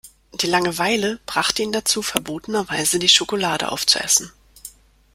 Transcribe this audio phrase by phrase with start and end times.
[0.33, 4.33] Die Langeweile brachte ihn dazu, verbotenerweise die Schokolade auf zu essen.